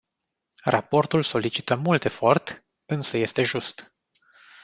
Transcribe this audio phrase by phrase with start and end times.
[0.63, 3.93] Raportul solicită mult efort, însă este just.